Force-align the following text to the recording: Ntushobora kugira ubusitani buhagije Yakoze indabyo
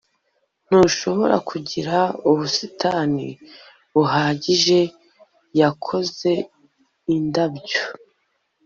Ntushobora 0.67 1.35
kugira 1.49 1.95
ubusitani 2.29 3.27
buhagije 3.93 4.79
Yakoze 5.59 6.31
indabyo 7.15 7.81